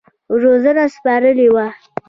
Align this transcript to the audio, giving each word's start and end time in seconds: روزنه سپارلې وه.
روزنه 0.41 0.83
سپارلې 0.95 1.47
وه. 1.55 1.65